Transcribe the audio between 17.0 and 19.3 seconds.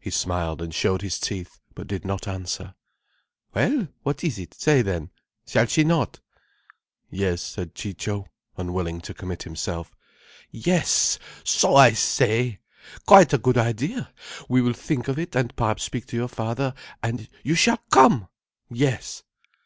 and you shall come! Yes."